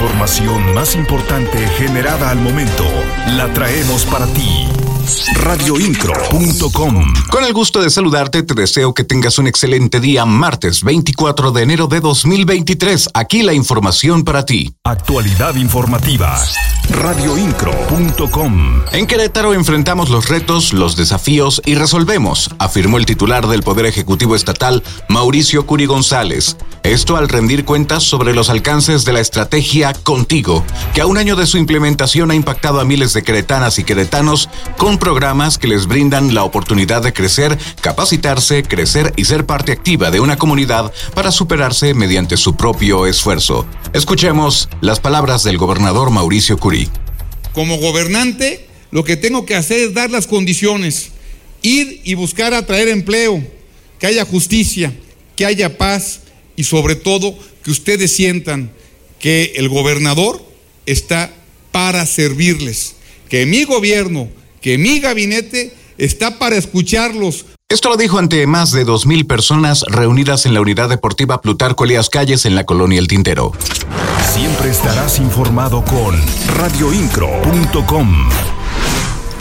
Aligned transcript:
información 0.00 0.72
más 0.72 0.94
importante 0.94 1.58
generada 1.76 2.30
al 2.30 2.38
momento 2.40 2.84
la 3.36 3.52
traemos 3.52 4.06
para 4.06 4.26
ti. 4.28 4.66
Radioincro.com 5.34 7.12
Con 7.30 7.44
el 7.44 7.52
gusto 7.52 7.82
de 7.82 7.90
saludarte, 7.90 8.42
te 8.42 8.54
deseo 8.54 8.94
que 8.94 9.04
tengas 9.04 9.38
un 9.38 9.46
excelente 9.46 10.00
día 10.00 10.24
martes 10.24 10.84
24 10.84 11.52
de 11.52 11.62
enero 11.62 11.86
de 11.86 12.00
2023. 12.00 13.10
Aquí 13.12 13.42
la 13.42 13.52
información 13.52 14.24
para 14.24 14.46
ti. 14.46 14.72
Actualidad 14.84 15.56
informativa. 15.56 16.34
Radioincro.com 16.88 18.82
En 18.92 19.06
Querétaro 19.06 19.52
enfrentamos 19.52 20.08
los 20.08 20.30
retos, 20.30 20.72
los 20.72 20.96
desafíos 20.96 21.60
y 21.66 21.74
resolvemos, 21.74 22.50
afirmó 22.58 22.96
el 22.96 23.04
titular 23.04 23.46
del 23.48 23.62
Poder 23.62 23.84
Ejecutivo 23.84 24.34
Estatal, 24.34 24.82
Mauricio 25.08 25.66
Curi 25.66 25.84
González. 25.84 26.56
Esto 26.82 27.18
al 27.18 27.28
rendir 27.28 27.66
cuentas 27.66 28.04
sobre 28.04 28.32
los 28.32 28.48
alcances 28.48 29.04
de 29.04 29.12
la 29.12 29.20
estrategia 29.20 29.92
Contigo, 29.92 30.64
que 30.94 31.02
a 31.02 31.06
un 31.06 31.18
año 31.18 31.36
de 31.36 31.46
su 31.46 31.58
implementación 31.58 32.30
ha 32.30 32.34
impactado 32.34 32.80
a 32.80 32.86
miles 32.86 33.12
de 33.12 33.22
queretanas 33.22 33.78
y 33.78 33.84
queretanos 33.84 34.48
con 34.78 34.96
programas 34.98 35.58
que 35.58 35.68
les 35.68 35.86
brindan 35.86 36.34
la 36.34 36.42
oportunidad 36.42 37.02
de 37.02 37.12
crecer, 37.12 37.58
capacitarse, 37.82 38.62
crecer 38.62 39.12
y 39.16 39.26
ser 39.26 39.44
parte 39.44 39.72
activa 39.72 40.10
de 40.10 40.20
una 40.20 40.38
comunidad 40.38 40.90
para 41.14 41.32
superarse 41.32 41.92
mediante 41.92 42.38
su 42.38 42.56
propio 42.56 43.06
esfuerzo. 43.06 43.66
Escuchemos 43.92 44.70
las 44.80 45.00
palabras 45.00 45.44
del 45.44 45.58
gobernador 45.58 46.10
Mauricio 46.10 46.56
Curí. 46.56 46.88
Como 47.52 47.76
gobernante, 47.76 48.66
lo 48.90 49.04
que 49.04 49.18
tengo 49.18 49.44
que 49.44 49.54
hacer 49.54 49.80
es 49.80 49.94
dar 49.94 50.10
las 50.10 50.26
condiciones, 50.26 51.10
ir 51.60 52.00
y 52.04 52.14
buscar 52.14 52.54
atraer 52.54 52.88
empleo, 52.88 53.44
que 53.98 54.06
haya 54.06 54.24
justicia, 54.24 54.94
que 55.36 55.44
haya 55.44 55.76
paz 55.76 56.20
y 56.60 56.64
sobre 56.64 56.94
todo 56.94 57.34
que 57.64 57.70
ustedes 57.70 58.14
sientan 58.14 58.70
que 59.18 59.54
el 59.56 59.70
gobernador 59.70 60.44
está 60.84 61.32
para 61.72 62.04
servirles, 62.04 62.96
que 63.30 63.46
mi 63.46 63.64
gobierno 63.64 64.28
que 64.60 64.76
mi 64.76 65.00
gabinete 65.00 65.74
está 65.96 66.38
para 66.38 66.56
escucharlos. 66.56 67.46
Esto 67.70 67.88
lo 67.88 67.96
dijo 67.96 68.18
ante 68.18 68.46
más 68.46 68.72
de 68.72 68.84
2.000 68.84 69.26
personas 69.26 69.84
reunidas 69.88 70.44
en 70.44 70.52
la 70.52 70.60
unidad 70.60 70.90
deportiva 70.90 71.40
Plutarco 71.40 71.84
Elías 71.84 72.10
Calles 72.10 72.44
en 72.44 72.54
la 72.54 72.64
colonia 72.64 72.98
El 72.98 73.08
Tintero. 73.08 73.52
Siempre 74.34 74.70
estarás 74.70 75.18
informado 75.18 75.82
con 75.82 76.20
radioincro.com. 76.58 78.28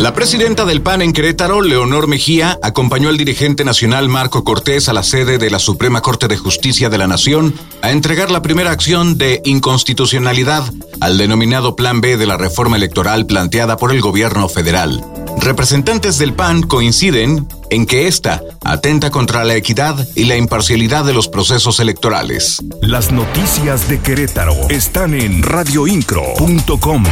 La 0.00 0.14
presidenta 0.14 0.64
del 0.64 0.80
PAN 0.80 1.02
en 1.02 1.12
Querétaro, 1.12 1.60
Leonor 1.60 2.08
Mejía, 2.08 2.58
acompañó 2.62 3.10
al 3.10 3.18
dirigente 3.18 3.66
nacional 3.66 4.08
Marco 4.08 4.44
Cortés 4.44 4.88
a 4.88 4.94
la 4.94 5.02
sede 5.02 5.36
de 5.36 5.50
la 5.50 5.58
Suprema 5.58 6.00
Corte 6.00 6.26
de 6.26 6.38
Justicia 6.38 6.88
de 6.88 6.96
la 6.96 7.06
Nación 7.06 7.52
a 7.82 7.90
entregar 7.90 8.30
la 8.30 8.40
primera 8.40 8.70
acción 8.70 9.18
de 9.18 9.42
inconstitucionalidad 9.44 10.64
al 11.02 11.18
denominado 11.18 11.76
Plan 11.76 12.00
B 12.00 12.16
de 12.16 12.26
la 12.26 12.38
reforma 12.38 12.78
electoral 12.78 13.26
planteada 13.26 13.76
por 13.76 13.92
el 13.92 14.00
gobierno 14.00 14.48
federal. 14.48 15.04
Representantes 15.36 16.16
del 16.16 16.32
PAN 16.32 16.62
coinciden 16.62 17.46
en 17.70 17.86
que 17.86 18.06
esta 18.06 18.42
atenta 18.64 19.10
contra 19.10 19.44
la 19.44 19.54
equidad 19.54 20.06
y 20.14 20.24
la 20.24 20.36
imparcialidad 20.36 21.04
de 21.04 21.14
los 21.14 21.28
procesos 21.28 21.80
electorales. 21.80 22.62
Las 22.82 23.12
noticias 23.12 23.88
de 23.88 24.00
Querétaro 24.00 24.54
están 24.68 25.14
en 25.14 25.42
radioincro.com. 25.42 27.04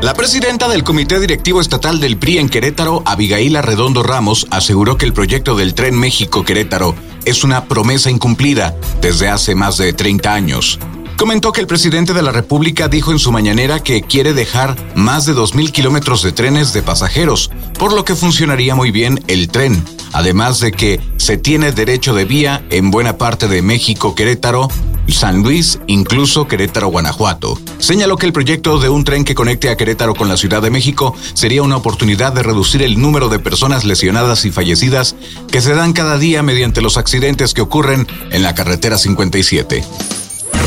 La 0.00 0.14
presidenta 0.14 0.68
del 0.68 0.84
Comité 0.84 1.20
Directivo 1.20 1.60
Estatal 1.60 2.00
del 2.00 2.18
PRI 2.18 2.38
en 2.38 2.48
Querétaro, 2.48 3.02
Abigail 3.06 3.56
Arredondo 3.56 4.02
Ramos, 4.02 4.46
aseguró 4.50 4.98
que 4.98 5.06
el 5.06 5.12
proyecto 5.12 5.56
del 5.56 5.74
Tren 5.74 5.98
México-Querétaro 5.98 6.94
es 7.24 7.44
una 7.44 7.64
promesa 7.66 8.10
incumplida 8.10 8.74
desde 9.00 9.28
hace 9.28 9.54
más 9.54 9.78
de 9.78 9.92
30 9.92 10.34
años. 10.34 10.78
Comentó 11.16 11.52
que 11.52 11.60
el 11.60 11.68
presidente 11.68 12.12
de 12.12 12.22
la 12.22 12.32
República 12.32 12.88
dijo 12.88 13.12
en 13.12 13.20
su 13.20 13.30
mañanera 13.30 13.80
que 13.80 14.02
quiere 14.02 14.34
dejar 14.34 14.76
más 14.96 15.26
de 15.26 15.34
2.000 15.34 15.70
kilómetros 15.70 16.22
de 16.22 16.32
trenes 16.32 16.72
de 16.72 16.82
pasajeros, 16.82 17.50
por 17.78 17.92
lo 17.92 18.04
que 18.04 18.16
funcionaría 18.16 18.74
muy 18.74 18.90
bien 18.90 19.22
el 19.28 19.48
tren, 19.48 19.82
además 20.12 20.58
de 20.58 20.72
que 20.72 21.00
se 21.16 21.36
tiene 21.36 21.70
derecho 21.70 22.14
de 22.14 22.24
vía 22.24 22.66
en 22.70 22.90
buena 22.90 23.16
parte 23.16 23.46
de 23.46 23.62
México, 23.62 24.14
Querétaro, 24.16 24.68
San 25.08 25.42
Luis, 25.42 25.78
incluso 25.86 26.48
Querétaro, 26.48 26.88
Guanajuato. 26.88 27.58
Señaló 27.78 28.16
que 28.16 28.26
el 28.26 28.32
proyecto 28.32 28.80
de 28.80 28.88
un 28.88 29.04
tren 29.04 29.24
que 29.24 29.36
conecte 29.36 29.70
a 29.70 29.76
Querétaro 29.76 30.14
con 30.14 30.28
la 30.28 30.36
Ciudad 30.36 30.62
de 30.62 30.70
México 30.70 31.14
sería 31.34 31.62
una 31.62 31.76
oportunidad 31.76 32.32
de 32.32 32.42
reducir 32.42 32.82
el 32.82 33.00
número 33.00 33.28
de 33.28 33.38
personas 33.38 33.84
lesionadas 33.84 34.44
y 34.44 34.50
fallecidas 34.50 35.14
que 35.50 35.60
se 35.60 35.74
dan 35.74 35.92
cada 35.92 36.18
día 36.18 36.42
mediante 36.42 36.82
los 36.82 36.96
accidentes 36.96 37.54
que 37.54 37.62
ocurren 37.62 38.08
en 38.30 38.42
la 38.42 38.54
carretera 38.54 38.98
57. 38.98 39.84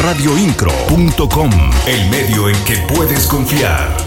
Radioincro.com, 0.03 1.49
el 1.87 2.09
medio 2.09 2.49
en 2.49 2.55
que 2.65 2.77
puedes 2.93 3.27
confiar. 3.27 4.06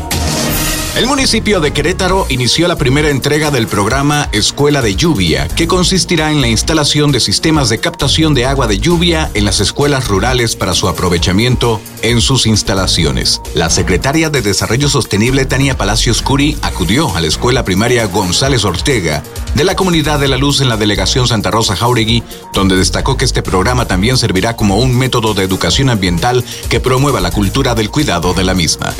El 0.97 1.06
municipio 1.06 1.61
de 1.61 1.73
Querétaro 1.73 2.27
inició 2.31 2.67
la 2.67 2.77
primera 2.77 3.11
entrega 3.11 3.53
del 3.53 3.69
programa 3.69 4.28
Escuela 4.33 4.83
de 4.83 4.97
Lluvia, 4.97 5.47
que 5.47 5.69
consistirá 5.69 6.33
en 6.33 6.41
la 6.41 6.49
instalación 6.49 7.12
de 7.12 7.21
sistemas 7.21 7.69
de 7.69 7.78
captación 7.78 8.34
de 8.34 8.45
agua 8.45 8.67
de 8.67 8.78
lluvia 8.78 9.31
en 9.34 9.45
las 9.45 9.61
escuelas 9.61 10.09
rurales 10.09 10.56
para 10.56 10.75
su 10.75 10.89
aprovechamiento 10.89 11.81
en 12.03 12.21
sus 12.21 12.45
instalaciones. 12.45 13.41
La 13.55 13.71
secretaria 13.71 14.31
de 14.31 14.43
Desarrollo 14.43 14.89
Sostenible 14.89 15.45
Tania 15.45 15.78
Palacios 15.78 16.23
Curi 16.23 16.59
acudió 16.61 17.15
a 17.15 17.21
la 17.21 17.28
escuela 17.28 17.65
primaria 17.65 18.07
González 18.07 18.65
Ortega 18.65 19.22
de 19.55 19.65
la 19.65 19.77
Comunidad 19.77 20.19
de 20.19 20.28
la 20.28 20.39
Luz 20.39 20.61
en 20.61 20.69
la 20.69 20.77
delegación 20.77 21.28
Santa 21.28 21.53
Rosa 21.53 21.77
Jauregui, 21.77 22.25
donde 22.53 22.77
destacó 22.77 23.17
que 23.17 23.25
este 23.25 23.43
programa 23.43 23.87
también 23.87 24.19
servirá 24.19 24.57
como 24.57 24.77
un 24.77 24.99
método 24.99 25.34
de 25.34 25.45
educación 25.45 25.89
ambiental 25.89 26.45
que 26.69 26.81
promueva 26.81 27.21
la 27.21 27.31
cultura 27.31 27.77
del 27.77 27.91
cuidado 27.91 28.34
de 28.34 28.45
la 28.45 28.55
misma 28.55 28.93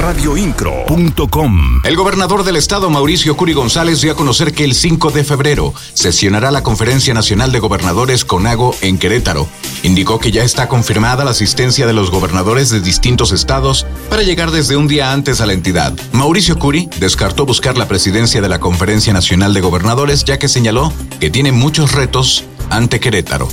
radioincro.com. 0.00 1.82
El 1.84 1.96
gobernador 1.96 2.42
del 2.42 2.56
estado, 2.56 2.88
Mauricio 2.88 3.36
Curi 3.36 3.52
González, 3.52 4.00
dio 4.00 4.12
a 4.12 4.16
conocer 4.16 4.52
que 4.52 4.64
el 4.64 4.74
5 4.74 5.10
de 5.10 5.24
febrero 5.24 5.74
sesionará 5.92 6.50
la 6.50 6.62
Conferencia 6.62 7.12
Nacional 7.12 7.52
de 7.52 7.58
Gobernadores 7.58 8.24
CONAGO 8.24 8.74
en 8.80 8.98
Querétaro. 8.98 9.46
Indicó 9.82 10.18
que 10.18 10.32
ya 10.32 10.42
está 10.42 10.68
confirmada 10.68 11.24
la 11.24 11.32
asistencia 11.32 11.86
de 11.86 11.92
los 11.92 12.10
gobernadores 12.10 12.70
de 12.70 12.80
distintos 12.80 13.32
estados 13.32 13.86
para 14.08 14.22
llegar 14.22 14.50
desde 14.50 14.76
un 14.76 14.88
día 14.88 15.12
antes 15.12 15.40
a 15.40 15.46
la 15.46 15.52
entidad. 15.52 15.92
Mauricio 16.12 16.58
Curi 16.58 16.88
descartó 16.98 17.44
buscar 17.44 17.76
la 17.76 17.86
presidencia 17.86 18.40
de 18.40 18.48
la 18.48 18.58
Conferencia 18.58 19.12
Nacional 19.12 19.52
de 19.52 19.60
Gobernadores 19.60 20.24
ya 20.24 20.38
que 20.38 20.48
señaló 20.48 20.92
que 21.20 21.30
tiene 21.30 21.52
muchos 21.52 21.92
retos 21.92 22.44
ante 22.70 23.00
Querétaro 23.00 23.48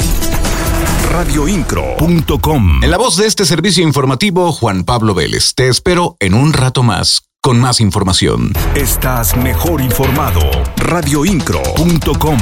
radioincro.com. 1.10 2.84
En 2.84 2.92
la 2.92 2.98
voz 2.98 3.18
de 3.18 3.28
este 3.28 3.46
servicio 3.46 3.84
informativo, 3.84 4.52
Juan 4.52 4.84
Pablo 4.84 5.14
Vélez. 5.14 5.54
Te 5.56 5.70
espero 5.70 6.16
en 6.20 6.34
un 6.34 6.54
rato 6.54 6.84
más 6.84 7.24
con 7.42 7.60
más 7.60 7.80
información. 7.80 8.54
Estás 8.76 9.36
mejor 9.38 9.82
informado. 9.82 10.42
radioincro.com. 10.76 12.38